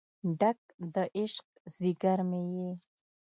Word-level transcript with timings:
ډک 0.39 0.59
د 0.93 0.95
عشق 1.19 1.45
ځیګر 1.77 2.19
مې 2.29 2.41
یې 2.53 2.69